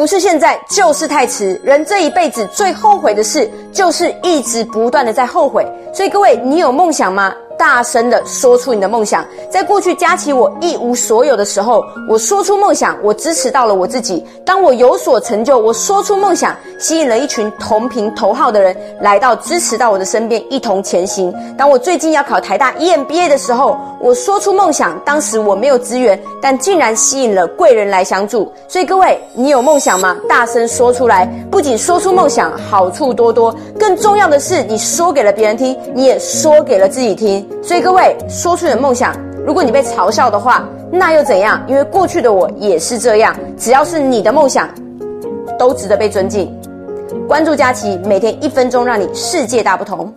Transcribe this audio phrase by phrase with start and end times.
[0.00, 1.60] 不是现在，就是太迟。
[1.62, 5.62] 人这一辈子最后悔的事，就是一直不断的在后悔。
[5.92, 7.34] 所以各位，你有梦想吗？
[7.58, 9.22] 大声的说出你的梦想。
[9.50, 14.24] 在过去佳琪我一无所有的时候，我说出梦想，我支持到了我自己。
[14.42, 21.32] 当我有所成就，我说出梦想，吸引了一群同频头号的人来到支持到我的身边，一同前行。
[21.56, 28.50] 当我最近要考台大 EMBA 的时候，我说出梦想，当时我没有资源，但竟然吸引了贵人来相助。
[28.66, 30.16] 所以各位，你有梦想吗？
[30.26, 37.46] 大声说出来，不仅说出梦想，好处多多，更重要的是，你说给了别人听，你也说给了自己听。
[37.62, 39.14] 所以各位，说出你的梦想。
[39.46, 41.62] 如果你被嘲笑的话，那又怎样？
[41.68, 43.36] 因为过去的我也是这样。
[43.58, 44.66] 只要是你的梦想，
[45.58, 46.50] 都值得被尊敬。
[47.30, 50.12] 关注佳琪，每天一分钟，让你世界大不同。